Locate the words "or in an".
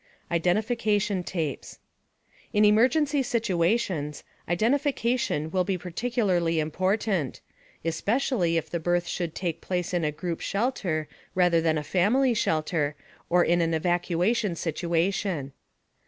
13.29-13.75